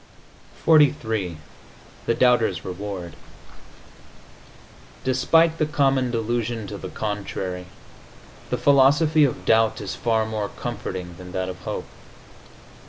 [0.65, 1.37] XLIII
[2.07, 3.15] THE DOUBTER'S REWARD
[5.03, 7.67] Despite the common delusion to the contrary
[8.49, 11.85] the philosophy of doubt is far more comforting than that of hope.